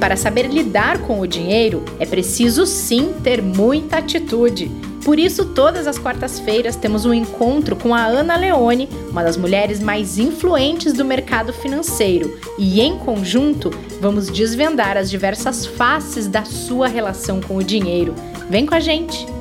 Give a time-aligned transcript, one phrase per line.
[0.00, 4.70] para saber lidar com o dinheiro, é preciso sim ter muita atitude.
[5.04, 9.80] Por isso, todas as quartas-feiras temos um encontro com a Ana Leone, uma das mulheres
[9.80, 16.88] mais influentes do mercado financeiro, e em conjunto vamos desvendar as diversas faces da sua
[16.88, 18.14] relação com o dinheiro.
[18.48, 19.39] Vem com a gente!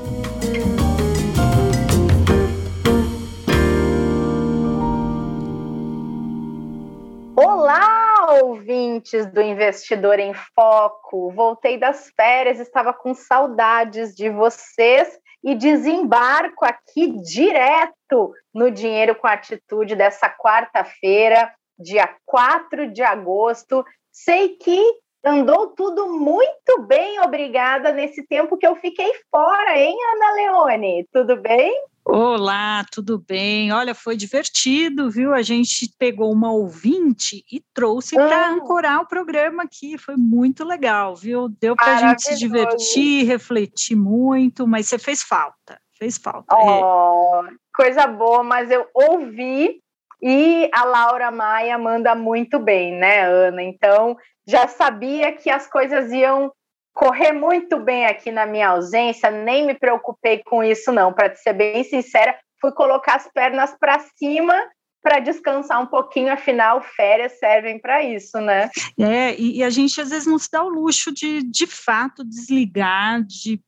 [9.09, 11.31] Ouvintes do Investidor em Foco!
[11.31, 19.27] Voltei das férias, estava com saudades de vocês e desembarco aqui direto no Dinheiro com
[19.27, 23.83] Atitude dessa quarta-feira, dia 4 de agosto.
[24.11, 24.81] Sei que
[25.23, 31.07] andou tudo muito bem, obrigada, nesse tempo que eu fiquei fora, hein, Ana Leone?
[31.11, 31.73] Tudo bem?
[32.05, 33.71] Olá, tudo bem?
[33.71, 35.31] Olha, foi divertido, viu?
[35.31, 38.25] A gente pegou uma ouvinte e trouxe ah.
[38.25, 39.95] para ancorar o programa aqui.
[39.95, 41.49] Foi muito legal, viu?
[41.61, 46.55] Deu para a gente se divertir, refletir muito, mas você fez falta, fez falta.
[46.55, 47.51] Oh, é.
[47.75, 49.79] Coisa boa, mas eu ouvi
[50.21, 53.63] e a Laura Maia manda muito bem, né, Ana?
[53.63, 54.17] Então
[54.47, 56.51] já sabia que as coisas iam
[56.93, 61.13] correr muito bem aqui na minha ausência, nem me preocupei com isso, não.
[61.13, 64.53] Para ser bem sincera, fui colocar as pernas para cima
[65.01, 68.69] para descansar um pouquinho, afinal, férias servem para isso, né?
[68.99, 72.23] É, e, e, a gente às vezes não se dá o luxo de, de fato,
[72.23, 73.61] desligar, de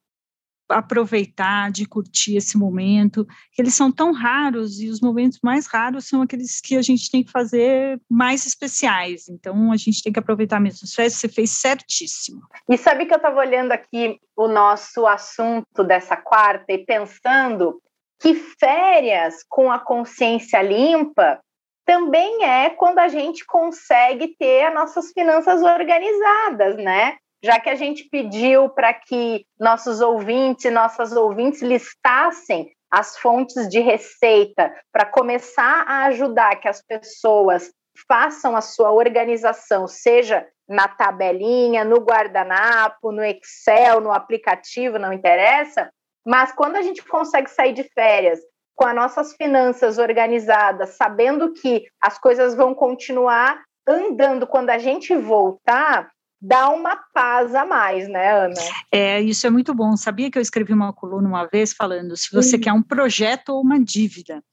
[0.72, 3.28] aproveitar, de curtir esse momento,
[3.58, 7.24] eles são tão raros e os momentos mais raros são aqueles que a gente tem
[7.24, 9.28] que fazer mais especiais.
[9.30, 10.88] Então a gente tem que aproveitar mesmo.
[10.88, 12.42] Você fez certíssimo.
[12.70, 17.82] E sabe que eu estava olhando aqui o nosso assunto dessa quarta e pensando
[18.20, 21.40] que férias com a consciência limpa
[21.86, 27.18] também é quando a gente consegue ter as nossas finanças organizadas, né?
[27.44, 33.68] Já que a gente pediu para que nossos ouvintes e nossas ouvintes listassem as fontes
[33.70, 37.72] de receita para começar a ajudar que as pessoas
[38.08, 45.90] façam a sua organização, seja na tabelinha, no guardanapo, no Excel, no aplicativo, não interessa,
[46.26, 48.40] mas quando a gente consegue sair de férias
[48.76, 55.16] com as nossas finanças organizadas, sabendo que as coisas vão continuar andando quando a gente
[55.16, 56.10] voltar,
[56.42, 58.62] dá uma paz a mais, né, Ana?
[58.92, 59.96] É, isso é muito bom.
[59.96, 62.62] Sabia que eu escrevi uma coluna uma vez falando se você uhum.
[62.62, 64.44] quer um projeto ou uma dívida.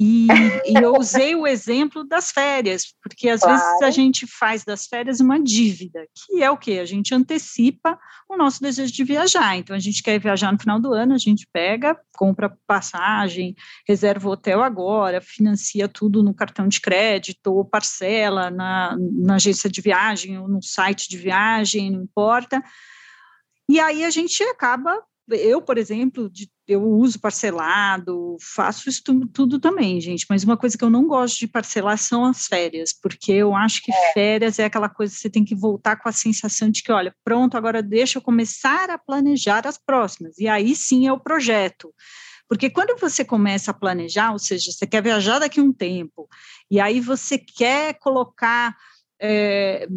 [0.00, 0.26] E,
[0.66, 3.56] e, eu usei o exemplo das férias, porque às claro.
[3.56, 6.80] vezes a gente faz das férias uma dívida, que é o que?
[6.80, 7.96] A gente antecipa
[8.28, 9.56] o nosso desejo de viajar.
[9.56, 13.54] Então, a gente quer viajar no final do ano, a gente pega, compra passagem,
[13.86, 19.70] reserva o hotel agora, financia tudo no cartão de crédito, ou parcela na, na agência
[19.70, 22.60] de viagem, ou no site de viagem, não importa.
[23.68, 25.00] E aí a gente acaba
[25.30, 29.02] eu, por exemplo, de, eu uso parcelado, faço isso
[29.32, 32.92] tudo também, gente, mas uma coisa que eu não gosto de parcelar são as férias,
[32.92, 34.12] porque eu acho que é.
[34.12, 37.14] férias é aquela coisa que você tem que voltar com a sensação de que, olha,
[37.22, 41.92] pronto, agora deixa eu começar a planejar as próximas, e aí sim é o projeto.
[42.48, 46.28] Porque quando você começa a planejar, ou seja, você quer viajar daqui a um tempo,
[46.70, 48.76] e aí você quer colocar
[49.26, 49.88] é,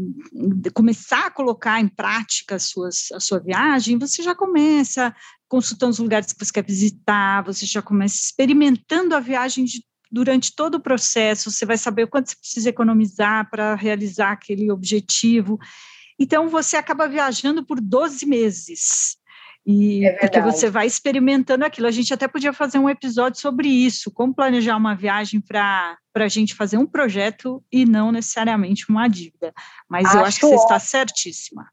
[0.73, 5.13] começar a colocar em prática a, suas, a sua viagem, você já começa
[5.49, 10.55] consultando os lugares que você quer visitar, você já começa experimentando a viagem de, durante
[10.55, 15.59] todo o processo, você vai saber o quanto você precisa economizar para realizar aquele objetivo.
[16.17, 19.17] Então, você acaba viajando por 12 meses.
[19.69, 21.87] E é porque você vai experimentando aquilo.
[21.87, 26.27] A gente até podia fazer um episódio sobre isso, como planejar uma viagem para a
[26.29, 29.53] gente fazer um projeto e não necessariamente uma dívida.
[29.89, 31.67] Mas acho eu acho que você está certíssima.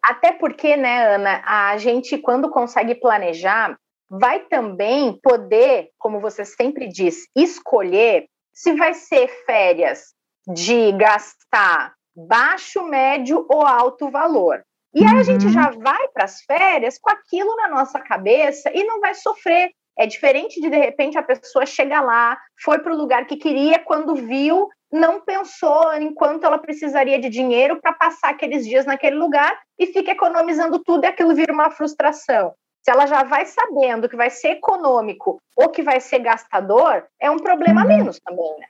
[0.00, 3.76] Até porque, né, Ana, a gente, quando consegue planejar,
[4.08, 10.14] vai também poder, como você sempre diz, escolher se vai ser férias
[10.46, 14.62] de gastar baixo, médio ou alto valor.
[14.94, 15.52] E aí a gente uhum.
[15.52, 19.70] já vai para as férias com aquilo na nossa cabeça e não vai sofrer.
[19.98, 23.78] É diferente de de repente a pessoa chega lá, foi para o lugar que queria,
[23.78, 29.16] quando viu, não pensou em quanto ela precisaria de dinheiro para passar aqueles dias naquele
[29.16, 32.52] lugar e fica economizando tudo e aquilo vira uma frustração.
[32.82, 37.30] Se ela já vai sabendo que vai ser econômico ou que vai ser gastador, é
[37.30, 37.88] um problema uhum.
[37.88, 38.66] menos também, né?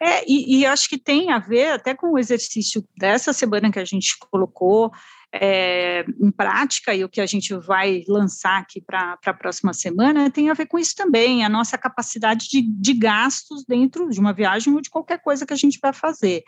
[0.00, 3.78] É, e, e acho que tem a ver até com o exercício dessa semana que
[3.78, 4.90] a gente colocou,
[5.32, 10.30] é, em prática e o que a gente vai lançar aqui para a próxima semana
[10.30, 14.32] tem a ver com isso também, a nossa capacidade de, de gastos dentro de uma
[14.32, 16.42] viagem ou de qualquer coisa que a gente vai fazer.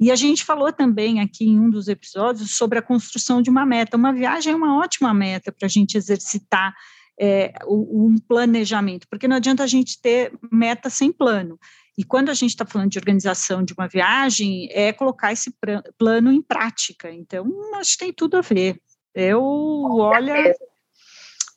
[0.00, 3.66] E a gente falou também aqui em um dos episódios sobre a construção de uma
[3.66, 3.96] meta.
[3.96, 6.74] Uma viagem é uma ótima meta para a gente exercitar
[7.20, 11.58] é, um planejamento, porque não adianta a gente ter meta sem plano.
[11.96, 15.54] E quando a gente está falando de organização de uma viagem, é colocar esse
[15.98, 17.10] plano em prática.
[17.10, 18.80] Então, acho que tem tudo a ver.
[19.14, 20.54] Eu, olha,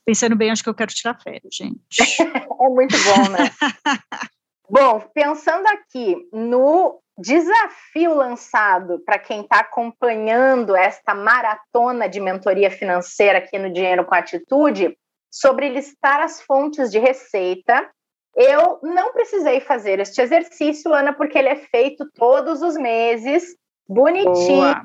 [0.06, 1.80] pensando bem, acho que eu quero tirar férias, gente.
[2.22, 3.50] é muito bom, né?
[4.70, 13.38] bom, pensando aqui no desafio lançado para quem está acompanhando esta maratona de mentoria financeira
[13.38, 14.98] aqui no Dinheiro com Atitude,
[15.32, 17.90] sobre listar as fontes de receita
[18.36, 23.56] eu não precisei fazer este exercício, Ana, porque ele é feito todos os meses,
[23.88, 24.82] bonitinho.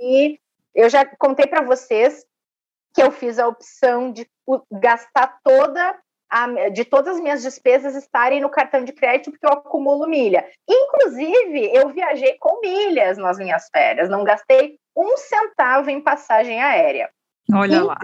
[0.00, 0.38] E
[0.74, 2.24] eu já contei para vocês
[2.94, 4.28] que eu fiz a opção de
[4.70, 5.98] gastar toda
[6.28, 10.46] a, de todas as minhas despesas estarem no cartão de crédito porque eu acumulo milha.
[10.68, 17.10] Inclusive, eu viajei com milhas nas minhas férias, não gastei um centavo em passagem aérea.
[17.52, 17.96] Olha então, lá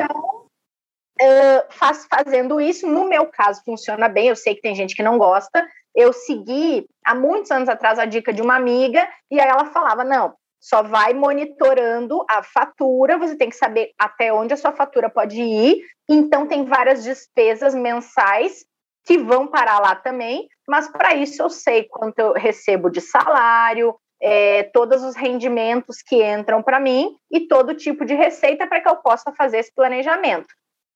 [1.20, 2.87] uh, faz, fazendo isso.
[2.87, 4.29] No meu caso, funciona bem.
[4.29, 5.67] Eu sei que tem gente que não gosta.
[5.94, 10.05] Eu segui há muitos anos atrás a dica de uma amiga, e aí ela falava:
[10.05, 15.09] não, só vai monitorando a fatura, você tem que saber até onde a sua fatura
[15.09, 15.82] pode ir.
[16.09, 18.64] Então, tem várias despesas mensais
[19.05, 23.97] que vão parar lá também, mas para isso eu sei quanto eu recebo de salário,
[24.21, 28.88] é, todos os rendimentos que entram para mim e todo tipo de receita para que
[28.88, 30.49] eu possa fazer esse planejamento.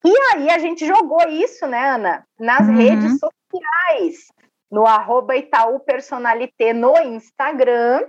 [0.04, 2.76] E aí a gente jogou isso, né, Ana, nas uhum.
[2.76, 4.26] redes sociais,
[4.70, 8.08] no arroba Itaú Personalité no Instagram.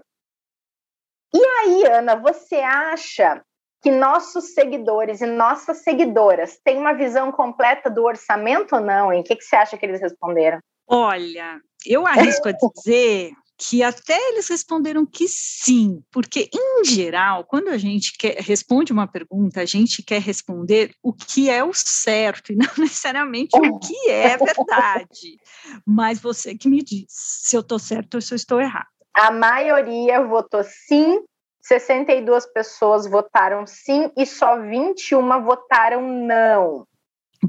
[1.33, 3.43] E aí, Ana, você acha
[3.81, 9.11] que nossos seguidores e nossas seguidoras têm uma visão completa do orçamento ou não?
[9.11, 10.59] Em que, que você acha que eles responderam?
[10.87, 17.69] Olha, eu arrisco a dizer que até eles responderam que sim, porque em geral, quando
[17.69, 22.51] a gente quer, responde uma pergunta, a gente quer responder o que é o certo
[22.51, 25.37] e não necessariamente o que é verdade.
[25.85, 28.87] Mas você que me diz se eu estou certo ou se eu estou errado.
[29.13, 31.23] A maioria votou sim,
[31.61, 36.87] 62 pessoas votaram sim e só 21 votaram não.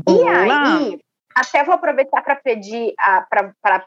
[0.05, 0.25] Boa.
[0.25, 1.01] E aí,
[1.35, 3.27] até vou aproveitar para pedir, a,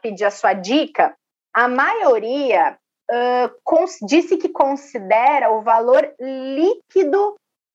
[0.02, 1.14] pedir a sua dica
[1.58, 2.78] a maioria
[3.10, 7.34] uh, disse que considera o valor líquido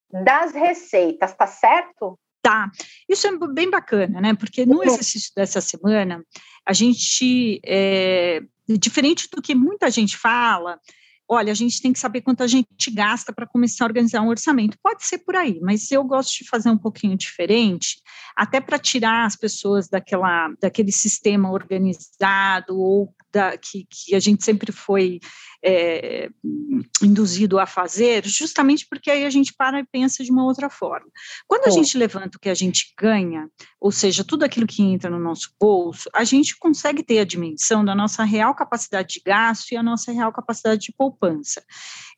[0.10, 2.18] das receitas, tá certo?
[2.42, 2.72] Tá,
[3.10, 4.34] isso é bem bacana, né?
[4.36, 6.24] Porque no exercício dessa semana,
[6.66, 10.80] a gente, é, diferente do que muita gente fala,
[11.28, 14.30] olha, a gente tem que saber quanto a gente gasta para começar a organizar um
[14.30, 14.78] orçamento.
[14.82, 18.02] Pode ser por aí, mas eu gosto de fazer um pouquinho diferente,
[18.34, 24.46] até para tirar as pessoas daquela, daquele sistema organizado ou da, que, que, a gente
[24.46, 25.20] sempre foi
[25.66, 26.30] é,
[27.02, 31.08] induzido a fazer, justamente porque aí a gente para e pensa de uma outra forma.
[31.48, 33.50] Quando a gente levanta o que a gente ganha,
[33.82, 37.84] ou seja, tudo aquilo que entra no nosso bolso, a gente consegue ter a dimensão
[37.84, 41.64] da nossa real capacidade de gasto e a nossa real capacidade de poupança.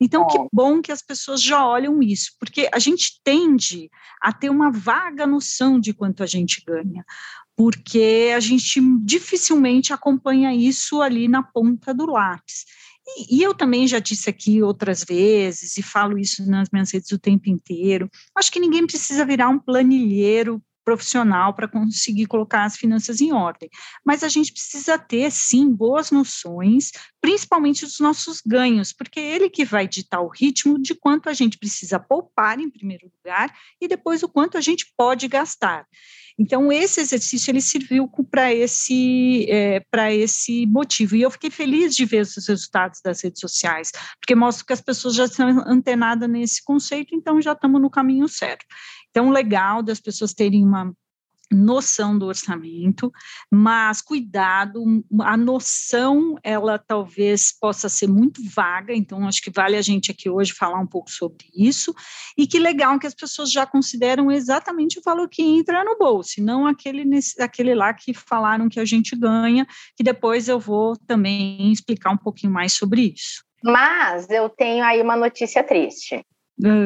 [0.02, 3.90] Então, que bom que as pessoas já olham isso, porque a gente tende
[4.22, 7.06] a ter uma vaga noção de quanto a gente ganha
[7.56, 12.66] porque a gente dificilmente acompanha isso ali na ponta do lápis.
[13.08, 17.12] E, e, eu também já disse aqui outras vezes, e falo isso nas minhas redes
[17.12, 22.78] o tempo inteiro, acho que ninguém precisa virar um planilheiro profissional para conseguir colocar as
[22.78, 23.70] finanças em ordem.
[24.06, 29.50] Mas a gente precisa ter, sim, boas noções, principalmente dos nossos ganhos, porque é ele
[29.50, 33.88] que vai ditar o ritmo de quanto a gente precisa poupar, em primeiro lugar, e
[33.88, 35.88] depois o quanto a gente pode gastar.
[36.38, 39.82] Então, esse exercício ele serviu para esse, é,
[40.14, 41.16] esse motivo.
[41.16, 44.82] E eu fiquei feliz de ver os resultados das redes sociais, porque mostra que as
[44.82, 48.66] pessoas já estão antenadas nesse conceito, então já estamos no caminho certo.
[49.10, 50.94] Então, legal das pessoas terem uma
[51.52, 53.12] noção do orçamento,
[53.52, 54.84] mas cuidado,
[55.22, 60.30] a noção ela talvez possa ser muito vaga, então acho que vale a gente aqui
[60.30, 61.94] hoje falar um pouco sobre isso,
[62.38, 66.42] e que legal que as pessoas já consideram exatamente o valor que entra no bolso,
[66.42, 70.98] não aquele, nesse, aquele lá que falaram que a gente ganha, que depois eu vou
[70.98, 73.44] também explicar um pouquinho mais sobre isso.
[73.64, 76.24] Mas eu tenho aí uma notícia triste,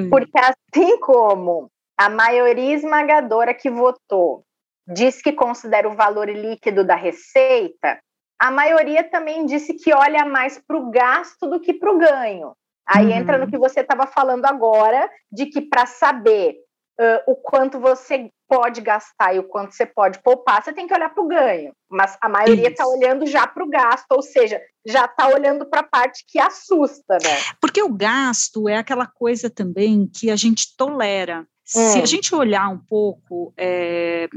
[0.10, 4.46] porque assim como a maioria esmagadora que votou
[4.94, 8.00] diz que considera o valor líquido da receita,
[8.40, 12.54] a maioria também disse que olha mais para o gasto do que para o ganho.
[12.88, 13.12] Aí uhum.
[13.12, 16.56] entra no que você estava falando agora, de que para saber
[17.00, 20.94] uh, o quanto você pode gastar e o quanto você pode poupar, você tem que
[20.94, 21.72] olhar para o ganho.
[21.88, 25.82] Mas a maioria está olhando já para o gasto, ou seja, já está olhando para
[25.82, 27.38] a parte que assusta, né?
[27.62, 31.42] Porque o gasto é aquela coisa também que a gente tolera.
[31.76, 31.92] Hum.
[31.92, 34.28] Se a gente olhar um pouco é,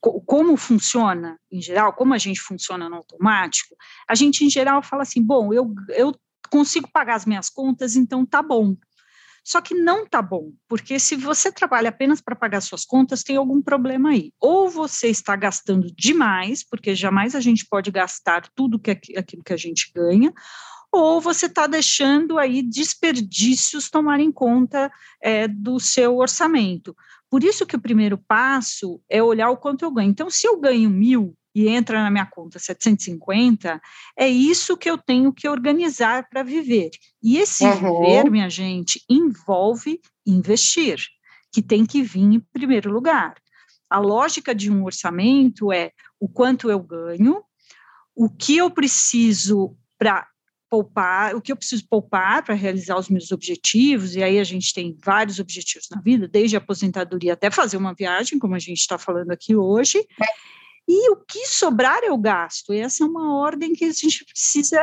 [0.00, 3.74] como funciona em geral, como a gente funciona no automático,
[4.08, 6.14] a gente em geral fala assim, bom, eu, eu
[6.50, 8.76] consigo pagar as minhas contas, então tá bom.
[9.44, 13.36] Só que não tá bom, porque se você trabalha apenas para pagar suas contas, tem
[13.36, 14.30] algum problema aí.
[14.38, 19.52] Ou você está gastando demais, porque jamais a gente pode gastar tudo que aquilo que
[19.54, 20.34] a gente ganha,
[20.92, 24.90] ou você está deixando aí desperdícios tomarem conta
[25.22, 26.94] é, do seu orçamento.
[27.30, 30.10] Por isso que o primeiro passo é olhar o quanto eu ganho.
[30.10, 33.80] Então, se eu ganho mil e entra na minha conta 750,
[34.16, 36.90] é isso que eu tenho que organizar para viver.
[37.22, 38.00] E esse uhum.
[38.00, 41.00] viver, minha gente, envolve investir,
[41.52, 43.34] que tem que vir em primeiro lugar.
[43.90, 47.42] A lógica de um orçamento é o quanto eu ganho,
[48.14, 50.28] o que eu preciso para
[50.70, 54.72] poupar, o que eu preciso poupar para realizar os meus objetivos, e aí a gente
[54.74, 58.78] tem vários objetivos na vida, desde a aposentadoria até fazer uma viagem, como a gente
[58.78, 60.06] está falando aqui hoje.
[60.86, 62.72] E o que sobrar eu gasto.
[62.72, 64.80] Essa é uma ordem que a gente precisa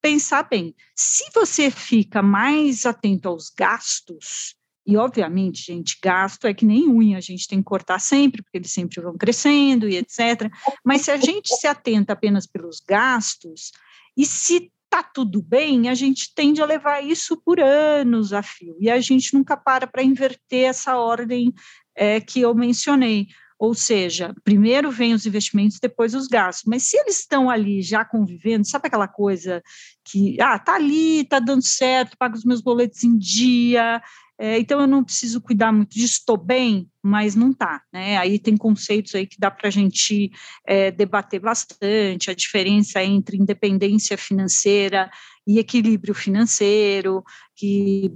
[0.00, 0.74] pensar bem.
[0.94, 4.54] Se você fica mais atento aos gastos,
[4.86, 8.58] e obviamente, gente, gasto é que nem unha, a gente tem que cortar sempre, porque
[8.58, 10.50] eles sempre vão crescendo e etc.
[10.84, 13.72] Mas se a gente se atenta apenas pelos gastos,
[14.16, 18.76] e se tá tudo bem, a gente tende a levar isso por anos a fio,
[18.78, 21.52] e a gente nunca para para inverter essa ordem
[21.96, 23.26] é, que eu mencionei.
[23.58, 26.64] Ou seja, primeiro vem os investimentos, depois os gastos.
[26.66, 29.60] Mas se eles estão ali já convivendo, sabe aquela coisa
[30.04, 34.00] que, ah, tá ali, tá dando certo, pago os meus boletos em dia,
[34.38, 38.16] é, então eu não preciso cuidar muito disso, estou bem, mas não tá, né?
[38.16, 40.30] Aí tem conceitos aí que dá para a gente
[40.66, 45.08] é, debater bastante, a diferença entre independência financeira
[45.46, 47.22] e equilíbrio financeiro,
[47.54, 48.10] que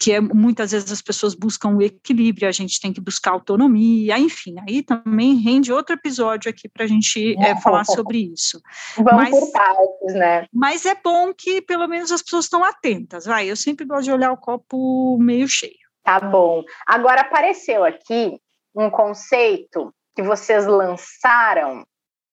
[0.00, 4.18] que é, muitas vezes as pessoas buscam o equilíbrio, a gente tem que buscar autonomia,
[4.18, 8.58] enfim, aí também rende outro episódio aqui para a gente é, falar sobre isso.
[8.96, 10.46] Vamos mas, por partes, né?
[10.50, 14.12] Mas é bom que pelo menos as pessoas estão atentas, vai, eu sempre gosto de
[14.12, 15.74] olhar o copo meio cheio.
[16.02, 16.64] Tá bom.
[16.86, 18.40] Agora apareceu aqui
[18.74, 21.84] um conceito que vocês lançaram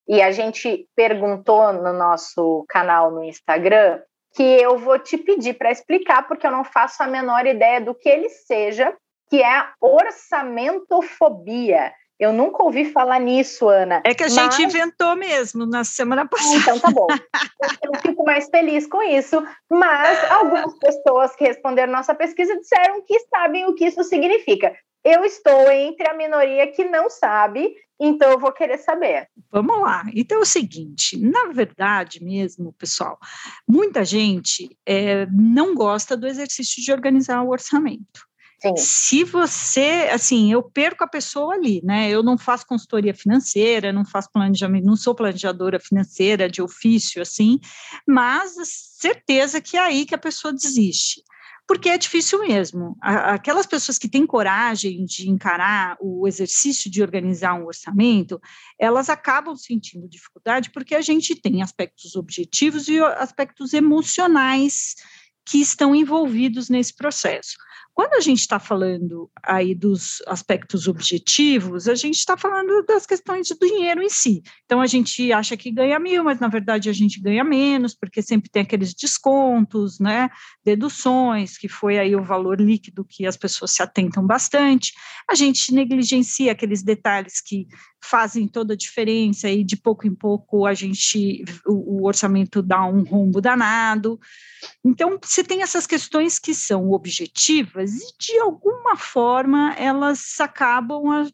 [0.08, 4.00] e a gente perguntou no nosso canal no Instagram
[4.38, 7.96] que eu vou te pedir para explicar, porque eu não faço a menor ideia do
[7.96, 8.96] que ele seja,
[9.32, 11.92] que é a orçamentofobia.
[12.20, 14.04] Eu nunca ouvi falar nisso, Ana.
[14.06, 14.36] É que a mas...
[14.36, 16.56] gente inventou mesmo na semana ah, passada.
[16.56, 17.08] Então tá bom.
[17.84, 19.44] Eu fico mais feliz com isso.
[19.72, 24.72] Mas algumas pessoas que responderam nossa pesquisa disseram que sabem o que isso significa.
[25.04, 29.28] Eu estou entre a minoria que não sabe, então eu vou querer saber.
[29.52, 30.04] Vamos lá.
[30.14, 33.18] Então é o seguinte: na verdade mesmo, pessoal,
[33.68, 38.28] muita gente é, não gosta do exercício de organizar o orçamento.
[38.60, 38.76] Sim.
[38.76, 42.10] Se você, assim, eu perco a pessoa ali, né?
[42.10, 47.60] Eu não faço consultoria financeira, não faço planejamento, não sou planejadora financeira de ofício, assim,
[48.08, 48.56] mas
[49.00, 51.22] certeza que é aí que a pessoa desiste
[51.68, 52.98] porque é difícil mesmo.
[53.02, 58.40] Aquelas pessoas que têm coragem de encarar o exercício de organizar um orçamento,
[58.80, 64.96] elas acabam sentindo dificuldade porque a gente tem aspectos objetivos e aspectos emocionais
[65.46, 67.58] que estão envolvidos nesse processo.
[67.98, 73.48] Quando a gente está falando aí dos aspectos objetivos, a gente está falando das questões
[73.48, 74.44] do dinheiro em si.
[74.66, 78.22] Então, a gente acha que ganha mil, mas na verdade a gente ganha menos, porque
[78.22, 80.30] sempre tem aqueles descontos, né,
[80.64, 84.94] deduções, que foi aí o valor líquido que as pessoas se atentam bastante.
[85.28, 87.66] A gente negligencia aqueles detalhes que
[88.10, 92.86] fazem toda a diferença e de pouco em pouco a gente, o, o orçamento dá
[92.86, 94.20] um rombo danado.
[94.84, 101.28] Então, você tem essas questões que são objetivas e, de alguma forma, elas acabam a,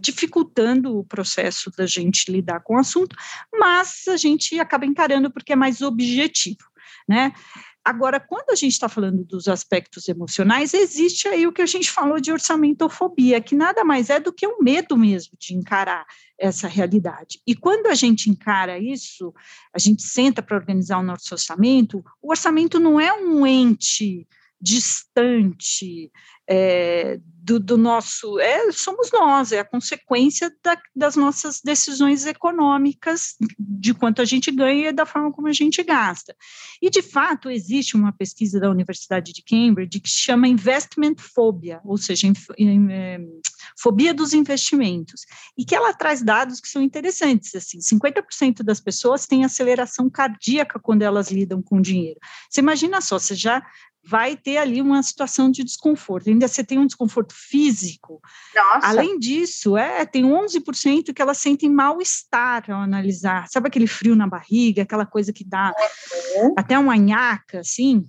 [0.00, 3.16] dificultando o processo da gente lidar com o assunto,
[3.52, 6.64] mas a gente acaba encarando porque é mais objetivo,
[7.08, 7.32] né?
[7.84, 11.90] Agora, quando a gente está falando dos aspectos emocionais, existe aí o que a gente
[11.90, 16.06] falou de orçamentofobia, que nada mais é do que o um medo mesmo de encarar
[16.38, 17.42] essa realidade.
[17.46, 19.34] E quando a gente encara isso,
[19.70, 24.26] a gente senta para organizar o nosso orçamento, o orçamento não é um ente
[24.58, 26.10] distante
[26.48, 28.38] é, do, do, nosso.
[28.40, 34.50] É, somos nós, é a consequência da, das nossas decisões econômicas, de quanto a gente
[34.50, 36.34] ganha e da forma como a gente gasta.
[36.80, 41.98] E, de fato, existe uma pesquisa da Universidade de Cambridge que chama Investment Phobia, ou
[41.98, 43.18] seja, é,
[43.78, 45.22] fobia dos investimentos,
[45.56, 47.54] e que ela traz dados que são interessantes.
[47.54, 52.18] Assim, 50% das pessoas têm aceleração cardíaca quando elas lidam com dinheiro.
[52.48, 53.62] Você imagina só, você já
[54.06, 56.28] vai ter ali uma situação de desconforto.
[56.28, 58.20] Ainda você tem um desconforto físico.
[58.54, 58.86] Nossa.
[58.86, 63.48] Além disso, é, tem 11% que elas sentem mal-estar ao analisar.
[63.48, 65.74] Sabe aquele frio na barriga, aquela coisa que dá
[66.36, 66.54] uhum.
[66.56, 68.04] até uma nhaca, assim?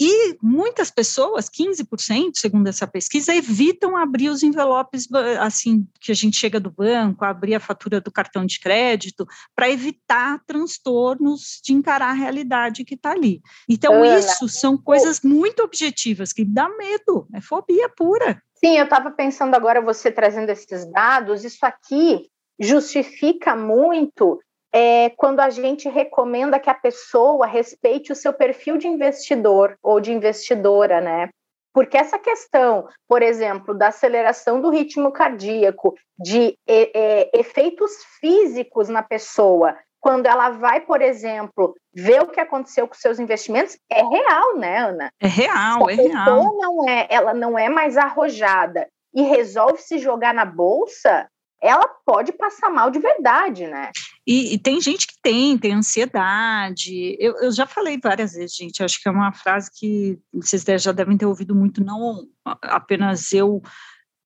[0.00, 5.06] E muitas pessoas, 15%, segundo essa pesquisa, evitam abrir os envelopes
[5.40, 9.70] assim que a gente chega do banco, abrir a fatura do cartão de crédito, para
[9.70, 13.40] evitar transtornos de encarar a realidade que está ali.
[13.68, 18.42] Então, Ana, isso são coisas muito objetivas que dá medo, é fobia pura.
[18.54, 24.40] Sim, eu estava pensando agora, você trazendo esses dados, isso aqui justifica muito
[24.74, 30.00] é quando a gente recomenda que a pessoa respeite o seu perfil de investidor ou
[30.00, 31.28] de investidora, né?
[31.72, 38.88] Porque essa questão, por exemplo, da aceleração do ritmo cardíaco, de é, é, efeitos físicos
[38.88, 44.02] na pessoa, quando ela vai, por exemplo, ver o que aconteceu com seus investimentos, é
[44.02, 45.10] real, né, Ana?
[45.20, 46.52] É real, é real.
[46.56, 51.28] Não é, ela não é mais arrojada e resolve se jogar na bolsa,
[51.62, 53.90] ela pode passar mal de verdade, né?
[54.26, 57.16] E, e, tem gente que tem, tem ansiedade.
[57.18, 58.82] Eu, eu, já falei várias vezes, gente.
[58.82, 63.62] Acho que é uma frase que vocês já devem ter ouvido muito, não apenas eu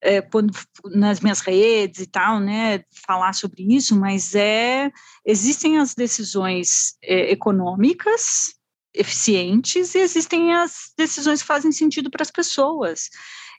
[0.00, 0.52] é, quando,
[0.84, 4.90] nas minhas redes e tal, né, falar sobre isso, mas é
[5.24, 8.54] existem as decisões é, econômicas
[8.94, 13.10] eficientes e existem as decisões que fazem sentido para as pessoas.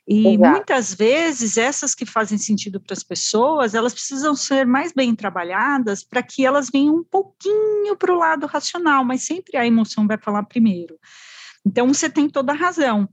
[0.08, 0.50] E Exato.
[0.50, 6.02] muitas vezes essas que fazem sentido para as pessoas, elas precisam ser mais bem trabalhadas
[6.02, 10.18] para que elas venham um pouquinho para o lado racional, mas sempre a emoção vai
[10.18, 10.98] falar primeiro.
[11.64, 13.08] Então você tem toda a razão.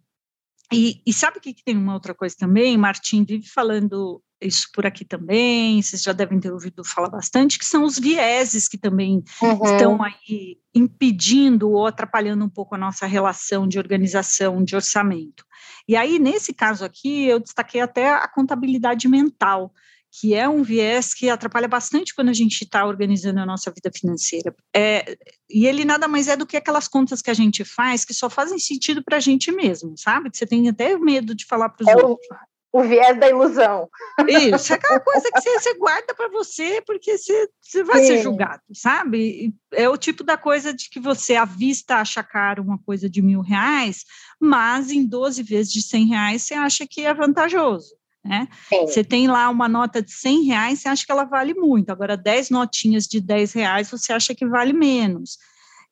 [0.73, 2.77] E, e sabe que, que tem uma outra coisa também?
[2.77, 7.65] Martim vive falando isso por aqui também, vocês já devem ter ouvido falar bastante, que
[7.65, 9.63] são os vieses que também uhum.
[9.63, 15.43] estão aí impedindo ou atrapalhando um pouco a nossa relação de organização, de orçamento.
[15.87, 19.73] E aí, nesse caso aqui, eu destaquei até a contabilidade mental,
[20.11, 23.91] que é um viés que atrapalha bastante quando a gente está organizando a nossa vida
[23.93, 24.55] financeira.
[24.75, 25.17] É,
[25.49, 28.29] e ele nada mais é do que aquelas contas que a gente faz que só
[28.29, 30.29] fazem sentido para a gente mesmo, sabe?
[30.29, 32.27] Que você tem até medo de falar para os é outros.
[32.31, 33.89] O, o viés da ilusão.
[34.27, 38.07] Isso, é aquela coisa que você, você guarda para você porque você, você vai Sim.
[38.07, 39.53] ser julgado, sabe?
[39.73, 43.41] É o tipo da coisa de que você avista acha caro uma coisa de mil
[43.41, 44.03] reais,
[44.39, 47.95] mas em 12 vezes de 100 reais você acha que é vantajoso.
[48.23, 48.47] Né?
[48.69, 51.91] Você tem lá uma nota de 100 reais, você acha que ela vale muito.
[51.91, 55.37] Agora, 10 notinhas de 10 reais, você acha que vale menos.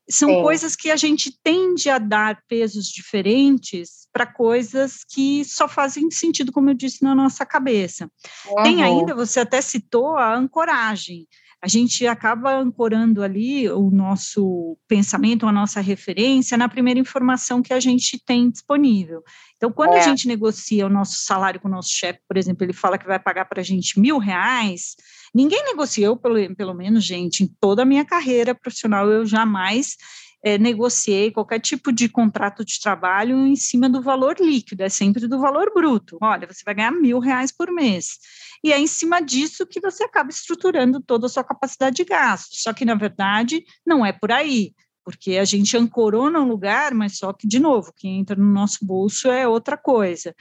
[0.10, 0.42] São Sim.
[0.42, 6.52] coisas que a gente tende a dar pesos diferentes para coisas que só fazem sentido,
[6.52, 8.10] como eu disse, na nossa cabeça.
[8.48, 8.64] Uhum.
[8.64, 11.28] Tem ainda, você até citou a ancoragem
[11.66, 17.74] a gente acaba ancorando ali o nosso pensamento, a nossa referência na primeira informação que
[17.74, 19.24] a gente tem disponível.
[19.58, 19.98] Então, quando é.
[19.98, 23.08] a gente negocia o nosso salário com o nosso chefe, por exemplo, ele fala que
[23.08, 24.96] vai pagar para a gente mil reais,
[25.36, 29.98] ninguém negociou, pelo, pelo menos, gente, em toda a minha carreira profissional, eu jamais
[30.42, 35.28] é, negociei qualquer tipo de contrato de trabalho em cima do valor líquido, é sempre
[35.28, 36.18] do valor bruto.
[36.22, 38.18] Olha, você vai ganhar mil reais por mês
[38.64, 42.56] e é em cima disso que você acaba estruturando toda a sua capacidade de gasto.
[42.56, 47.18] Só que, na verdade, não é por aí, porque a gente ancorou num lugar, mas
[47.18, 50.34] só que, de novo, quem entra no nosso bolso é outra coisa.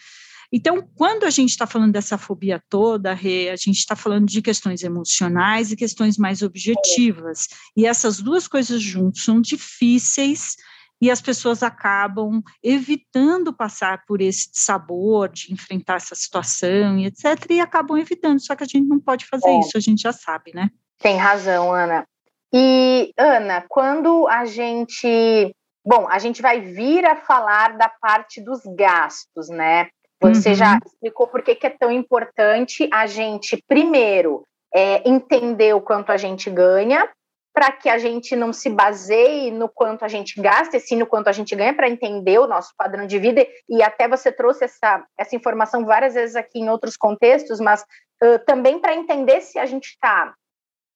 [0.56, 3.16] Então, quando a gente está falando dessa fobia toda, a
[3.56, 7.48] gente está falando de questões emocionais e questões mais objetivas.
[7.76, 10.54] E essas duas coisas juntas são difíceis
[11.02, 17.50] e as pessoas acabam evitando passar por esse sabor de enfrentar essa situação e etc.
[17.50, 19.58] E acabam evitando, só que a gente não pode fazer é.
[19.58, 20.70] isso, a gente já sabe, né?
[21.00, 22.06] Tem razão, Ana.
[22.54, 25.52] E, Ana, quando a gente.
[25.84, 29.88] Bom, a gente vai vir a falar da parte dos gastos, né?
[30.20, 30.54] Você uhum.
[30.54, 36.10] já explicou por que, que é tão importante a gente, primeiro, é, entender o quanto
[36.10, 37.08] a gente ganha,
[37.54, 41.06] para que a gente não se baseie no quanto a gente gasta, e sim no
[41.06, 43.46] quanto a gente ganha, para entender o nosso padrão de vida.
[43.68, 47.82] E até você trouxe essa, essa informação várias vezes aqui em outros contextos, mas
[48.22, 50.34] uh, também para entender se a gente está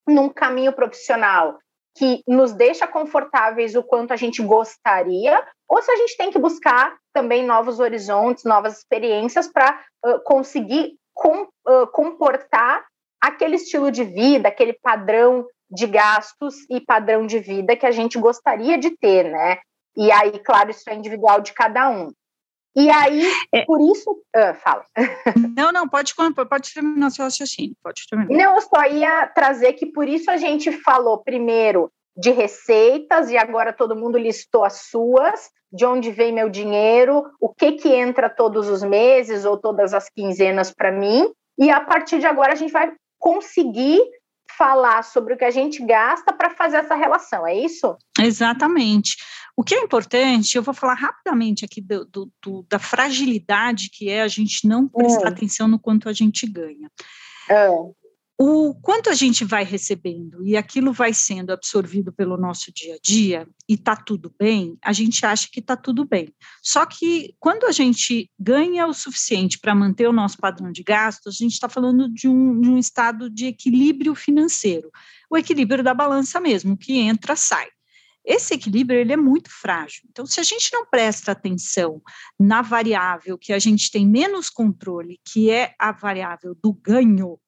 [0.09, 1.59] num caminho profissional
[1.99, 6.39] que nos deixa confortáveis o quanto a gente gostaria, ou se a gente tem que
[6.39, 12.85] buscar também novos horizontes, novas experiências para uh, conseguir com, uh, comportar
[13.21, 18.17] aquele estilo de vida, aquele padrão de gastos e padrão de vida que a gente
[18.17, 19.59] gostaria de ter, né?
[19.97, 22.13] E aí, claro, isso é individual de cada um.
[22.77, 23.65] E aí, é.
[23.65, 24.11] por isso.
[24.37, 24.85] Uh, fala.
[25.57, 27.77] Não, não, pode, pode terminar seu raciocínio.
[27.83, 28.31] Pode terminar.
[28.31, 33.37] Não, eu só ia trazer que por isso a gente falou primeiro de receitas e
[33.37, 38.29] agora todo mundo listou as suas, de onde vem meu dinheiro, o que que entra
[38.29, 42.57] todos os meses ou todas as quinzenas para mim, e a partir de agora a
[42.57, 44.01] gente vai conseguir
[44.57, 47.97] falar sobre o que a gente gasta para fazer essa relação, é isso?
[48.19, 49.17] Exatamente.
[49.57, 54.09] O que é importante, eu vou falar rapidamente aqui do, do, do da fragilidade que
[54.09, 55.33] é a gente não prestar hum.
[55.33, 56.91] atenção no quanto a gente ganha.
[58.41, 62.99] O quanto a gente vai recebendo e aquilo vai sendo absorvido pelo nosso dia a
[63.03, 66.33] dia e está tudo bem, a gente acha que está tudo bem.
[66.63, 71.35] Só que quando a gente ganha o suficiente para manter o nosso padrão de gastos,
[71.35, 74.89] a gente está falando de um, de um estado de equilíbrio financeiro,
[75.29, 77.67] o equilíbrio da balança mesmo, que entra, sai.
[78.25, 80.03] Esse equilíbrio ele é muito frágil.
[80.11, 82.01] Então, se a gente não presta atenção
[82.39, 87.39] na variável que a gente tem menos controle, que é a variável do ganho,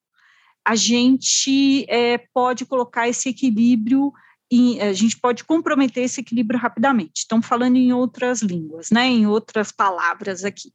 [0.65, 4.13] a gente é, pode colocar esse equilíbrio,
[4.51, 7.23] em, a gente pode comprometer esse equilíbrio rapidamente.
[7.25, 10.73] Então, falando em outras línguas, né, em outras palavras aqui.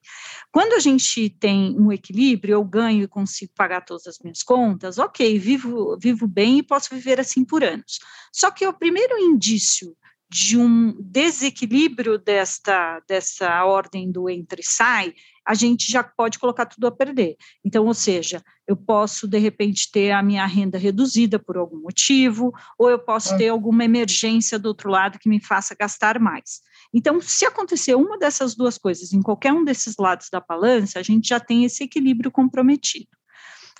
[0.51, 4.97] Quando a gente tem um equilíbrio, eu ganho e consigo pagar todas as minhas contas,
[4.97, 7.99] ok, vivo, vivo bem e posso viver assim por anos.
[8.31, 9.95] Só que o primeiro indício
[10.29, 15.13] de um desequilíbrio desta, dessa ordem do entre e sai
[15.45, 17.36] a gente já pode colocar tudo a perder.
[17.63, 22.51] Então, ou seja, eu posso, de repente, ter a minha renda reduzida por algum motivo,
[22.77, 26.62] ou eu posso ter alguma emergência do outro lado que me faça gastar mais.
[26.93, 31.03] Então, se acontecer uma dessas duas coisas em qualquer um desses lados da balança, a
[31.03, 33.10] gente já tem esse equilíbrio comprometido.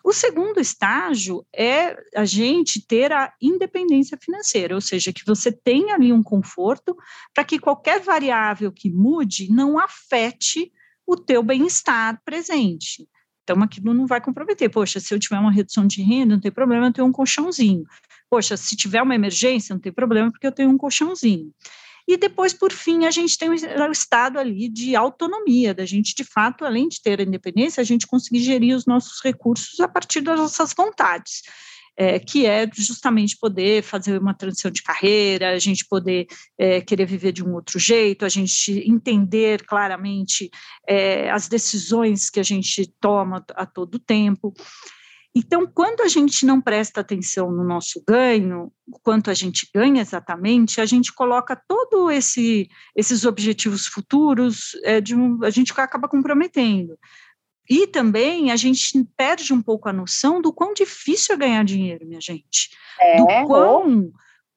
[0.04, 5.96] O segundo estágio é a gente ter a independência financeira, ou seja, que você tenha
[5.96, 6.96] ali um conforto
[7.34, 10.72] para que qualquer variável que mude não afete
[11.06, 13.08] o teu bem-estar presente.
[13.44, 14.70] Então, aquilo não vai comprometer.
[14.70, 17.84] Poxa, se eu tiver uma redução de renda, não tem problema, eu tenho um colchãozinho.
[18.30, 21.54] Poxa, se tiver uma emergência, não tem problema, porque eu tenho um colchãozinho.
[22.08, 26.24] E depois, por fim, a gente tem o estado ali de autonomia, da gente, de
[26.24, 30.22] fato, além de ter a independência, a gente conseguir gerir os nossos recursos a partir
[30.22, 31.42] das nossas vontades
[31.98, 36.28] é, que é justamente poder fazer uma transição de carreira, a gente poder
[36.58, 40.50] é, querer viver de um outro jeito, a gente entender claramente
[40.88, 44.54] é, as decisões que a gente toma a todo tempo.
[45.38, 48.72] Então, quando a gente não presta atenção no nosso ganho,
[49.04, 55.44] quanto a gente ganha exatamente, a gente coloca todo esse esses objetivos futuros, é, um,
[55.44, 56.98] a gente acaba comprometendo.
[57.70, 62.06] E também a gente perde um pouco a noção do quão difícil é ganhar dinheiro,
[62.06, 62.70] minha gente.
[63.00, 64.12] É, do quão,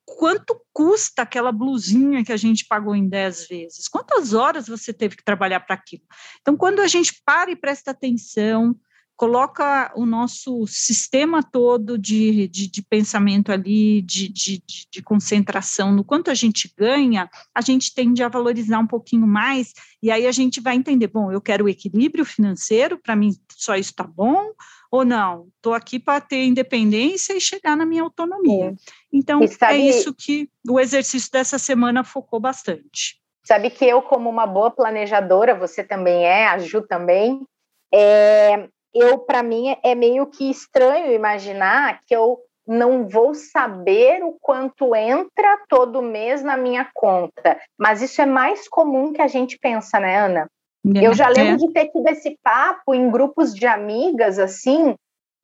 [0.04, 3.88] quanto custa aquela blusinha que a gente pagou em 10 vezes?
[3.88, 6.04] Quantas horas você teve que trabalhar para aquilo?
[6.40, 8.74] Então, quando a gente para e presta atenção,
[9.18, 16.04] coloca o nosso sistema todo de, de, de pensamento ali, de, de, de, concentração, no
[16.04, 20.30] quanto a gente ganha, a gente tende a valorizar um pouquinho mais, e aí a
[20.30, 24.52] gente vai entender, bom, eu quero o equilíbrio financeiro, para mim só isso está bom,
[24.88, 28.72] ou não, estou aqui para ter independência e chegar na minha autonomia.
[29.12, 33.20] Então, sabe, é isso que o exercício dessa semana focou bastante.
[33.44, 37.44] Sabe que eu, como uma boa planejadora, você também é, a Ju também,
[37.92, 44.36] é, eu para mim é meio que estranho imaginar que eu não vou saber o
[44.40, 49.58] quanto entra todo mês na minha conta, mas isso é mais comum que a gente
[49.58, 50.50] pensa, né, Ana?
[50.94, 51.56] É, eu já lembro é.
[51.56, 54.94] de ter tido esse papo em grupos de amigas assim,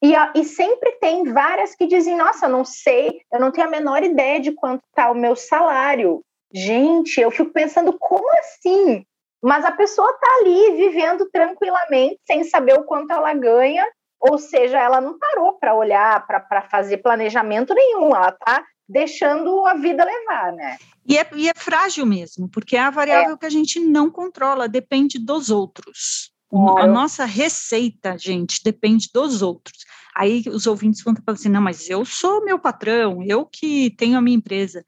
[0.05, 3.71] e, e, sempre tem várias que dizem: Nossa, eu não sei, eu não tenho a
[3.71, 6.21] menor ideia de quanto está o meu salário.
[6.53, 9.03] Gente, eu fico pensando: como assim?
[9.45, 13.87] Mas a pessoa está ali vivendo tranquilamente, sem saber o quanto ela ganha,
[14.19, 19.75] ou seja, ela não parou para olhar, para fazer planejamento nenhum, ela está deixando a
[19.75, 20.79] vida levar, né?
[21.07, 23.37] E é, e é frágil mesmo, porque é a variável é.
[23.37, 26.33] que a gente não controla, depende dos outros.
[26.79, 29.85] A nossa receita, gente, depende dos outros.
[30.17, 34.17] Aí os ouvintes vão falar assim: não, mas eu sou meu patrão, eu que tenho
[34.17, 34.85] a minha empresa.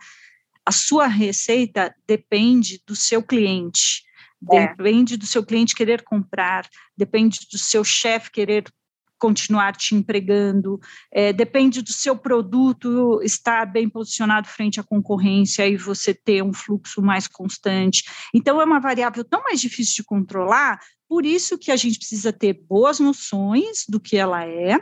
[0.64, 4.06] A sua receita depende do seu cliente.
[4.53, 4.68] É.
[4.68, 8.64] Depende do seu cliente querer comprar, depende do seu chefe querer
[9.18, 10.79] continuar te empregando,
[11.11, 16.53] é, depende do seu produto estar bem posicionado frente à concorrência e você ter um
[16.53, 18.05] fluxo mais constante.
[18.35, 22.33] Então, é uma variável tão mais difícil de controlar, por isso que a gente precisa
[22.33, 24.79] ter boas noções do que ela é,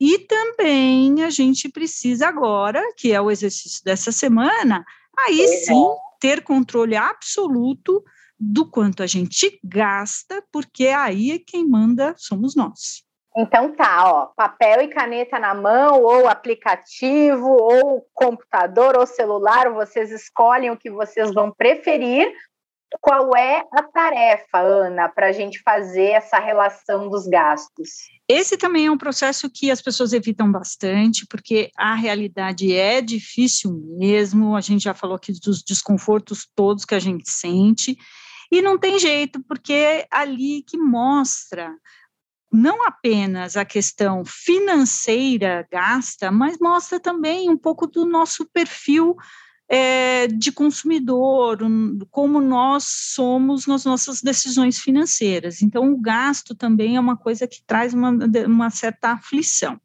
[0.00, 4.84] e também a gente precisa agora, que é o exercício dessa semana,
[5.18, 5.84] aí sim
[6.20, 8.02] ter controle absoluto
[8.38, 13.04] do quanto a gente gasta, porque aí quem manda somos nós.
[13.36, 20.10] Então tá, ó, papel e caneta na mão, ou aplicativo, ou computador, ou celular, vocês
[20.10, 22.32] escolhem o que vocês vão preferir.
[22.98, 27.90] Qual é a tarefa, Ana, para a gente fazer essa relação dos gastos?
[28.26, 33.72] Esse também é um processo que as pessoas evitam bastante, porque a realidade é difícil
[33.98, 34.56] mesmo.
[34.56, 37.98] A gente já falou aqui dos desconfortos todos que a gente sente,
[38.50, 41.74] e não tem jeito, porque é ali que mostra
[42.52, 49.16] não apenas a questão financeira gasta, mas mostra também um pouco do nosso perfil
[49.68, 55.60] é, de consumidor, um, como nós somos nas nossas decisões financeiras.
[55.60, 58.10] Então, o gasto também é uma coisa que traz uma,
[58.46, 59.78] uma certa aflição.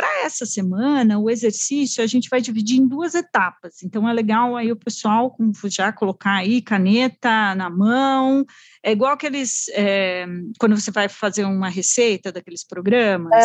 [0.00, 3.82] Para essa semana, o exercício a gente vai dividir em duas etapas.
[3.82, 5.36] Então é legal aí o pessoal
[5.66, 8.42] já colocar aí caneta na mão.
[8.82, 10.24] É igual aqueles é,
[10.58, 13.44] quando você vai fazer uma receita daqueles programas.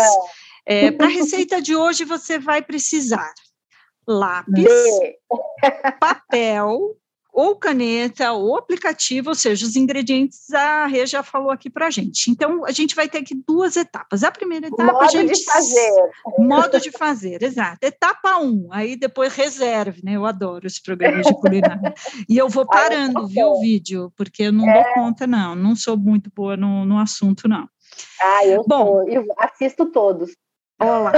[0.65, 0.85] É.
[0.85, 3.33] É, Para a receita de hoje você vai precisar
[4.07, 4.65] lápis,
[5.99, 6.95] papel,
[7.35, 11.89] ou caneta, ou aplicativo, ou seja, os ingredientes a Rê já falou aqui para a
[11.89, 12.31] gente.
[12.31, 14.23] Então, a gente vai ter aqui duas etapas.
[14.23, 15.91] A primeira etapa, modo gente, de fazer.
[16.39, 17.79] Modo de fazer, exato.
[17.81, 20.13] Etapa um, aí depois reserve, né?
[20.13, 21.93] Eu adoro esse programa de culinária.
[22.29, 24.81] E eu vou parando, viu, o vídeo, porque eu não é.
[24.81, 25.55] dou conta, não.
[25.55, 27.67] Não sou muito boa no, no assunto, não.
[28.21, 29.09] Ah, eu Bom, sou.
[29.09, 30.31] Eu assisto todos.
[30.79, 31.11] Olá.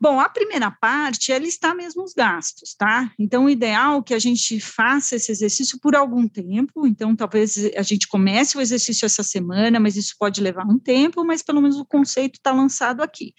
[0.00, 3.10] Bom, a primeira parte é listar mesmo os gastos, tá?
[3.18, 6.86] Então, o ideal é que a gente faça esse exercício por algum tempo.
[6.86, 11.24] Então, talvez a gente comece o exercício essa semana, mas isso pode levar um tempo,
[11.24, 13.34] mas pelo menos o conceito está lançado aqui.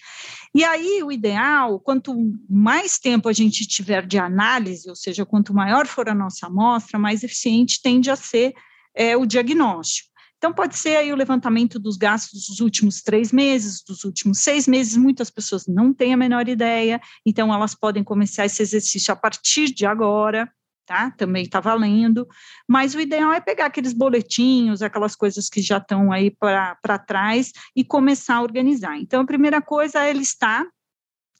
[0.53, 2.13] E aí, o ideal, quanto
[2.49, 6.99] mais tempo a gente tiver de análise, ou seja, quanto maior for a nossa amostra,
[6.99, 8.53] mais eficiente tende a ser
[8.93, 10.08] é, o diagnóstico.
[10.39, 14.69] Então, pode ser aí o levantamento dos gastos dos últimos três meses, dos últimos seis
[14.69, 19.17] meses, muitas pessoas não têm a menor ideia, então elas podem começar esse exercício a
[19.17, 20.49] partir de agora,
[20.85, 21.11] tá?
[21.11, 22.25] Também está valendo,
[22.65, 27.51] mas o ideal é pegar aqueles boletinhos, aquelas coisas que já estão aí para trás
[27.75, 28.97] e começar a organizar.
[28.97, 30.65] Então, a primeira coisa é listar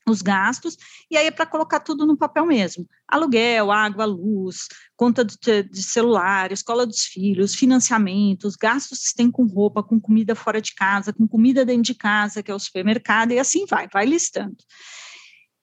[0.09, 0.77] os gastos,
[1.09, 2.87] e aí é para colocar tudo no papel mesmo.
[3.07, 9.45] Aluguel, água, luz, conta de, de, celular, escola dos filhos, financiamentos, gastos que tem com
[9.45, 13.31] roupa, com comida fora de casa, com comida dentro de casa, que é o supermercado,
[13.31, 14.57] e assim vai, vai listando.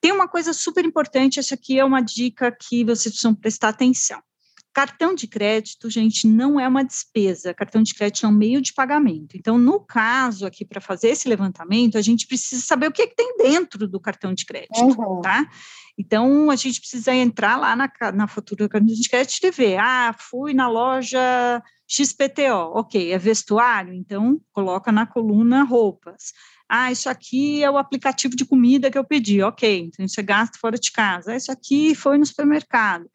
[0.01, 4.21] Tem uma coisa super importante, essa aqui é uma dica que vocês precisam prestar atenção.
[4.77, 7.55] Cartão de crédito, gente, não é uma despesa.
[7.55, 9.35] Cartão de crédito é um meio de pagamento.
[9.35, 13.07] Então, no caso aqui, para fazer esse levantamento, a gente precisa saber o que, é
[13.07, 15.23] que tem dentro do cartão de crédito, uhum.
[15.23, 15.49] tá?
[15.97, 19.79] Então, a gente precisa entrar lá na, na fatura do cartão de crédito e ver,
[19.79, 26.35] ah, fui na loja XPTO, ok, é vestuário, então coloca na coluna roupas.
[26.69, 30.23] Ah, isso aqui é o aplicativo de comida que eu pedi, ok, então isso é
[30.23, 31.33] gasto fora de casa.
[31.33, 33.09] Ah, isso aqui foi no supermercado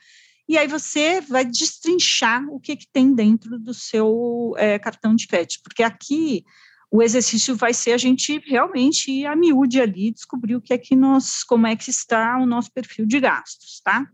[0.52, 5.26] e aí você vai destrinchar o que, que tem dentro do seu é, cartão de
[5.26, 6.44] crédito, porque aqui
[6.92, 10.78] o exercício vai ser a gente realmente ir a miúde ali, descobrir o que é
[10.78, 14.06] que nós, como é que está o nosso perfil de gastos, tá?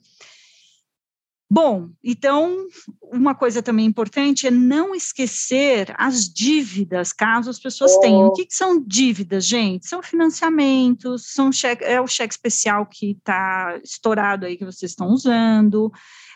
[1.50, 2.67] Bom, então,
[3.02, 8.28] uma coisa também importante é não esquecer as dívidas, caso as pessoas tenham.
[8.28, 9.88] O que, que são dívidas, gente?
[9.88, 15.08] São financiamentos, são cheque, é o cheque especial que está estourado aí que vocês estão
[15.08, 15.89] usando,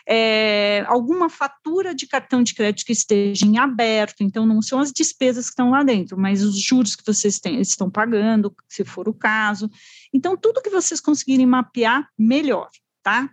[0.08, 4.92] é, alguma fatura de cartão de crédito que esteja em aberto, então não são as
[4.92, 9.08] despesas que estão lá dentro, mas os juros que vocês têm, estão pagando, se for
[9.08, 9.70] o caso.
[10.12, 12.68] Então, tudo que vocês conseguirem mapear, melhor,
[13.02, 13.30] tá?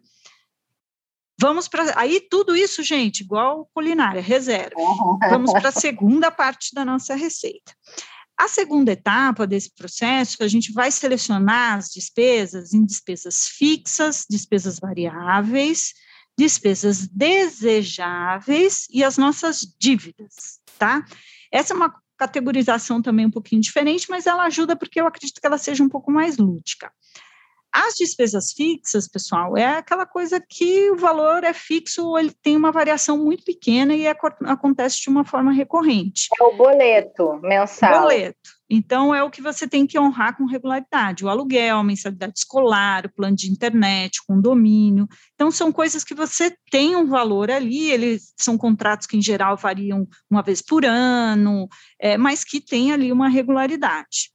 [1.39, 1.97] Vamos para.
[1.97, 4.75] Aí, tudo isso, gente, igual culinária, reserva.
[5.29, 7.73] Vamos para a segunda parte da nossa receita.
[8.37, 14.79] A segunda etapa desse processo, a gente vai selecionar as despesas em despesas fixas, despesas
[14.79, 15.93] variáveis,
[16.39, 21.03] despesas desejáveis e as nossas dívidas, tá?
[21.51, 25.45] Essa é uma categorização também um pouquinho diferente, mas ela ajuda porque eu acredito que
[25.45, 26.91] ela seja um pouco mais lúdica.
[27.71, 32.55] As despesas fixas, pessoal, é aquela coisa que o valor é fixo ou ele tem
[32.55, 36.29] uma variação muito pequena e é, acontece de uma forma recorrente.
[36.39, 38.01] É o boleto mensal.
[38.01, 42.33] Boleto, Então, é o que você tem que honrar com regularidade: o aluguel, a mensalidade
[42.37, 45.07] escolar, o plano de internet, o condomínio.
[45.33, 49.57] Então, são coisas que você tem um valor ali, eles são contratos que, em geral,
[49.57, 51.67] variam uma vez por ano,
[51.99, 54.31] é, mas que tem ali uma regularidade.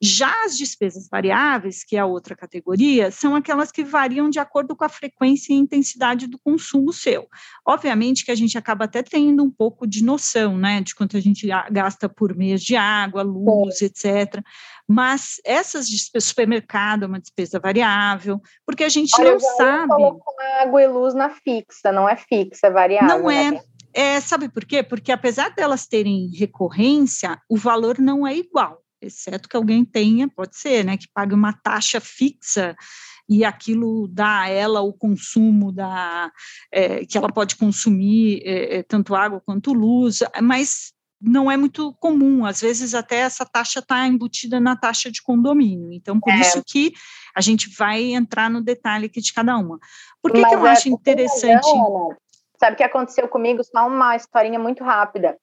[0.00, 4.76] Já as despesas variáveis, que é a outra categoria, são aquelas que variam de acordo
[4.76, 7.26] com a frequência e intensidade do consumo seu.
[7.66, 11.20] Obviamente que a gente acaba até tendo um pouco de noção, né, de quanto a
[11.20, 14.42] gente gasta por mês de água, luz, etc.
[14.86, 19.92] Mas essas despesas, supermercado é uma despesa variável, porque a gente Olha, não sabe.
[20.60, 23.18] água e luz na fixa, não é fixa, é variável.
[23.18, 23.56] Não né?
[23.56, 23.76] é.
[23.98, 24.82] É, sabe por quê?
[24.82, 30.56] Porque apesar delas terem recorrência, o valor não é igual exceto que alguém tenha, pode
[30.56, 32.76] ser, né, que pague uma taxa fixa
[33.28, 36.30] e aquilo dá a ela o consumo da
[36.72, 41.92] é, que ela pode consumir é, é, tanto água quanto luz, mas não é muito
[41.94, 46.40] comum, às vezes até essa taxa está embutida na taxa de condomínio, então por é.
[46.40, 46.92] isso que
[47.34, 49.78] a gente vai entrar no detalhe aqui de cada uma.
[50.22, 51.66] Por que, que eu acho é, interessante?
[52.58, 53.62] sabe o que aconteceu comigo?
[53.64, 55.36] Só uma historinha muito rápida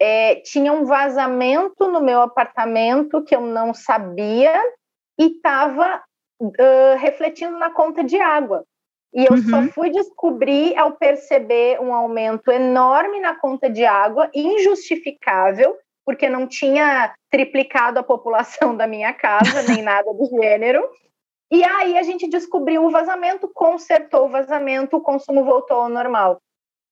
[0.00, 4.58] é, tinha um vazamento no meu apartamento que eu não sabia
[5.18, 6.02] e estava
[6.40, 8.64] uh, refletindo na conta de água.
[9.12, 9.42] E eu uhum.
[9.42, 16.46] só fui descobrir ao perceber um aumento enorme na conta de água, injustificável, porque não
[16.46, 20.82] tinha triplicado a população da minha casa, nem nada do gênero.
[21.52, 26.40] E aí a gente descobriu o vazamento, consertou o vazamento, o consumo voltou ao normal.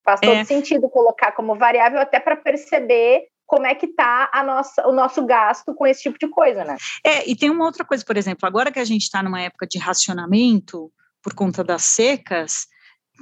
[0.04, 0.44] Faz todo é.
[0.44, 5.24] sentido colocar como variável até para perceber como é que está a nossa, o nosso
[5.24, 6.76] gasto com esse tipo de coisa, né?
[7.04, 9.66] É, e tem uma outra coisa, por exemplo, agora que a gente está numa época
[9.66, 12.66] de racionamento por conta das secas,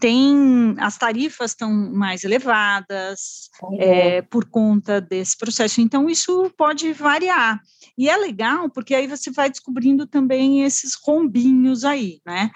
[0.01, 3.77] tem as tarifas estão mais elevadas uhum.
[3.81, 5.81] é, por conta desse processo.
[5.81, 7.61] Então, isso pode variar.
[7.99, 12.51] E é legal, porque aí você vai descobrindo também esses rombinhos aí, né?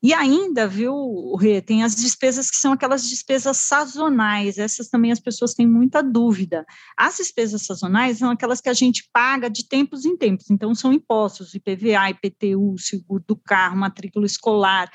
[0.00, 5.18] E ainda, viu, Rê, tem as despesas que são aquelas despesas sazonais, essas também as
[5.18, 6.64] pessoas têm muita dúvida.
[6.96, 10.92] As despesas sazonais são aquelas que a gente paga de tempos em tempos, então são
[10.92, 14.88] impostos, IPVA, IPTU, seguro do carro, matrícula escolar,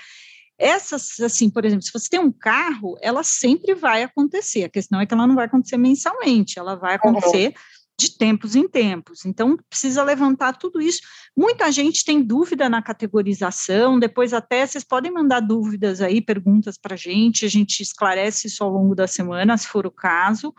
[0.60, 4.66] essas, assim, por exemplo, se você tem um carro, ela sempre vai acontecer.
[4.66, 7.54] A questão é que ela não vai acontecer mensalmente, ela vai acontecer uhum.
[7.98, 9.26] de tempos em tempos.
[9.26, 11.00] Então, precisa levantar tudo isso.
[11.36, 16.96] Muita gente tem dúvida na categorização, depois até vocês podem mandar dúvidas aí, perguntas para
[16.96, 20.54] a gente, a gente esclarece isso ao longo da semana, se for o caso.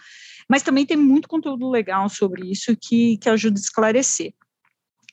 [0.49, 4.33] Mas também tem muito conteúdo legal sobre isso que, que ajuda a esclarecer.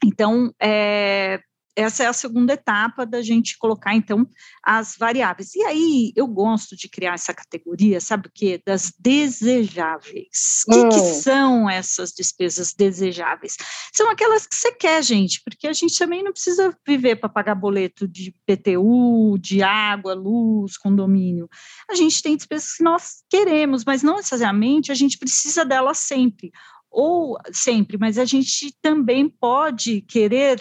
[0.04, 1.41] Então, é,
[1.78, 4.28] essa é a segunda etapa da gente colocar, então,
[4.63, 5.54] as variáveis.
[5.54, 8.60] E aí, eu gosto de criar essa categoria, sabe o quê?
[8.66, 10.63] Das desejáveis.
[10.68, 10.90] O hum.
[10.90, 13.56] que, que, são essas despesas desejáveis?
[13.94, 17.54] São aquelas que você quer, gente, porque a gente também não precisa viver para pagar
[17.54, 21.48] boleto de PTU, de água, luz, condomínio.
[21.88, 26.52] A gente tem despesas que nós queremos, mas não necessariamente a gente precisa delas sempre
[26.90, 30.60] ou sempre, mas a gente também pode querer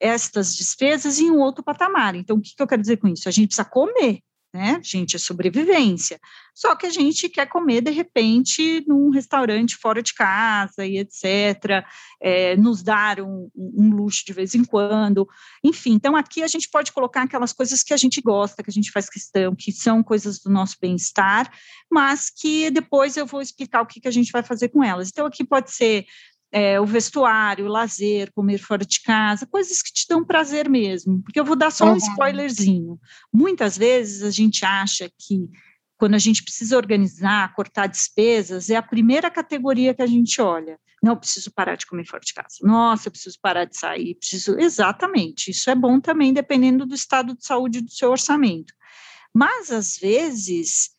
[0.00, 2.14] estas despesas em um outro patamar.
[2.14, 3.28] Então, o que, que eu quero dizer com isso?
[3.28, 4.20] A gente precisa comer,
[4.52, 4.80] né?
[4.82, 6.18] Gente, é sobrevivência.
[6.54, 11.84] Só que a gente quer comer, de repente, num restaurante fora de casa e etc.,
[12.20, 15.28] é, nos dar um, um, luxo de vez em quando.
[15.62, 18.72] Enfim, então aqui a gente pode colocar aquelas coisas que a gente gosta, que a
[18.72, 21.52] gente faz questão, que são coisas do nosso bem-estar,
[21.90, 25.08] mas que depois eu vou explicar o que, que a gente vai fazer com elas.
[25.10, 26.06] Então, aqui pode ser
[26.50, 31.22] é, o vestuário, o lazer, comer fora de casa, coisas que te dão prazer mesmo.
[31.22, 31.96] Porque eu vou dar só um uhum.
[31.96, 32.98] spoilerzinho.
[33.32, 35.48] Muitas vezes a gente acha que
[35.98, 40.78] quando a gente precisa organizar, cortar despesas, é a primeira categoria que a gente olha.
[41.02, 42.56] Não, eu preciso parar de comer fora de casa.
[42.62, 44.14] Nossa, eu preciso parar de sair.
[44.14, 44.58] Preciso.
[44.58, 45.50] Exatamente.
[45.50, 48.72] Isso é bom também, dependendo do estado de saúde do seu orçamento.
[49.34, 50.90] Mas, às vezes,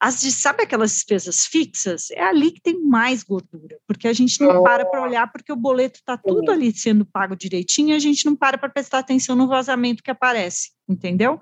[0.00, 2.10] as de, sabe aquelas despesas fixas?
[2.12, 5.56] É ali que tem mais gordura, porque a gente não para para olhar, porque o
[5.56, 9.48] boleto está tudo ali sendo pago direitinho, a gente não para para prestar atenção no
[9.48, 11.40] vazamento que aparece, entendeu?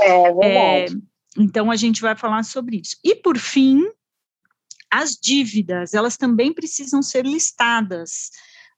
[0.00, 0.94] É verdade.
[0.94, 2.96] É, então, a gente vai falar sobre isso.
[3.04, 3.84] E, por fim,
[4.90, 8.30] as dívidas, elas também precisam ser listadas,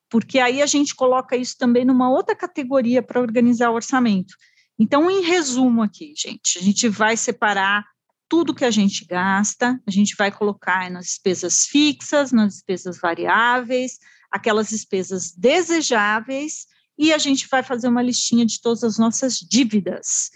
[0.09, 4.35] porque aí a gente coloca isso também numa outra categoria para organizar o orçamento.
[4.79, 7.85] Então, em resumo aqui, gente, a gente vai separar
[8.29, 13.99] tudo que a gente gasta, a gente vai colocar nas despesas fixas, nas despesas variáveis,
[14.31, 16.67] aquelas despesas desejáveis,
[16.99, 20.31] e a gente vai fazer uma listinha de todas as nossas dívidas.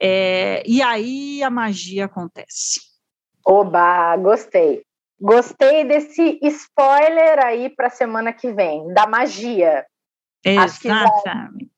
[0.00, 2.80] É, e aí a magia acontece.
[3.44, 4.82] Oba, gostei.
[5.20, 9.84] Gostei desse spoiler aí para a semana que vem, da magia.
[10.44, 11.70] Exatamente.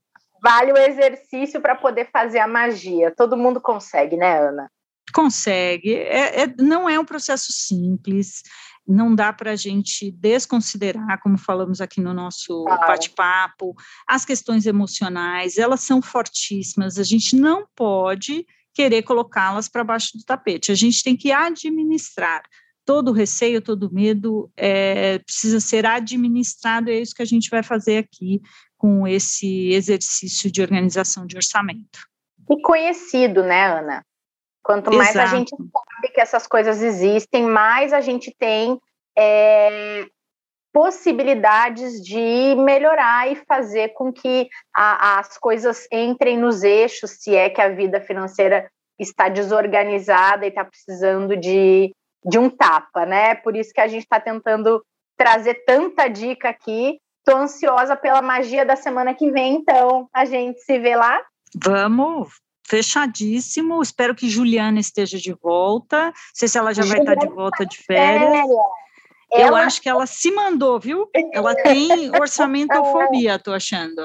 [0.42, 3.12] Vale o exercício para poder fazer a magia.
[3.14, 4.70] Todo mundo consegue, né, Ana?
[5.12, 5.94] Consegue.
[5.94, 8.42] É, é, não é um processo simples,
[8.86, 13.74] não dá para a gente desconsiderar, como falamos aqui no nosso bate-papo,
[14.06, 20.24] as questões emocionais, elas são fortíssimas, a gente não pode querer colocá-las para baixo do
[20.24, 22.42] tapete, a gente tem que administrar.
[22.84, 27.98] Todo receio, todo medo é, precisa ser administrado, é isso que a gente vai fazer
[27.98, 28.40] aqui
[28.76, 32.06] com esse exercício de organização de orçamento.
[32.48, 34.04] E conhecido, né, Ana?
[34.66, 35.28] Quanto mais Exato.
[35.28, 38.80] a gente sabe que essas coisas existem, mais a gente tem
[39.16, 40.04] é,
[40.72, 47.48] possibilidades de melhorar e fazer com que a, as coisas entrem nos eixos, se é
[47.48, 51.94] que a vida financeira está desorganizada e está precisando de,
[52.24, 53.36] de um tapa, né?
[53.36, 54.84] Por isso que a gente está tentando
[55.16, 56.98] trazer tanta dica aqui.
[57.20, 61.22] Estou ansiosa pela magia da semana que vem, então a gente se vê lá.
[61.54, 63.82] Vamos, fechadíssimo.
[63.82, 66.06] Espero que Juliana esteja de volta.
[66.06, 68.46] Não sei se ela já vai estar de volta de férias.
[69.32, 69.64] Eu ela...
[69.64, 71.08] acho que ela se mandou, viu?
[71.32, 74.04] Ela tem orçamentofobia, tô achando.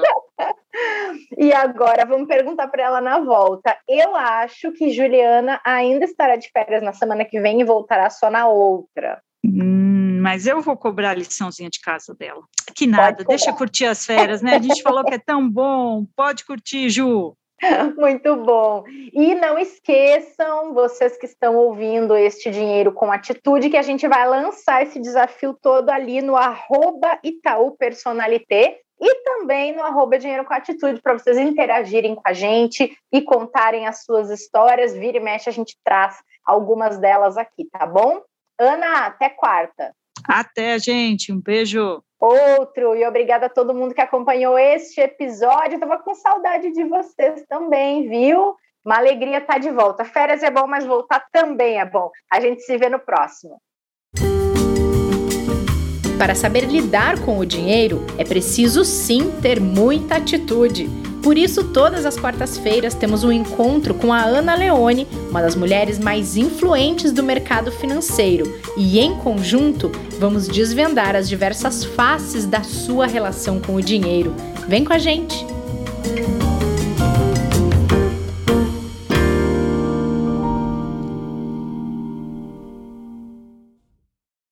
[1.38, 3.76] E agora, vamos perguntar para ela na volta.
[3.88, 8.30] Eu acho que Juliana ainda estará de férias na semana que vem e voltará só
[8.30, 9.22] na outra.
[9.44, 12.42] Hum, mas eu vou cobrar a liçãozinha de casa dela.
[12.74, 14.56] Que nada, deixa curtir as férias, né?
[14.56, 16.06] A gente falou que é tão bom.
[16.16, 17.36] Pode curtir, Ju.
[17.96, 18.84] Muito bom.
[19.12, 24.28] E não esqueçam, vocês que estão ouvindo este Dinheiro com Atitude, que a gente vai
[24.28, 30.54] lançar esse desafio todo ali no arroba Itaú Personalité e também no arroba Dinheiro com
[30.54, 34.94] Atitude, para vocês interagirem com a gente e contarem as suas histórias.
[34.94, 38.22] Vira e mexe, a gente traz algumas delas aqui, tá bom?
[38.58, 39.94] Ana, até quarta.
[40.28, 41.32] Até, gente.
[41.32, 42.02] Um beijo.
[42.20, 42.94] Outro.
[42.94, 45.76] E obrigada a todo mundo que acompanhou este episódio.
[45.76, 48.54] Eu tava com saudade de vocês também, viu?
[48.84, 50.04] Uma alegria estar tá de volta.
[50.04, 52.10] Férias é bom, mas voltar também é bom.
[52.30, 53.60] A gente se vê no próximo.
[56.22, 60.88] Para saber lidar com o dinheiro, é preciso sim ter muita atitude.
[61.20, 65.98] Por isso, todas as quartas-feiras temos um encontro com a Ana Leone, uma das mulheres
[65.98, 73.08] mais influentes do mercado financeiro, e em conjunto vamos desvendar as diversas faces da sua
[73.08, 74.32] relação com o dinheiro.
[74.68, 75.44] Vem com a gente!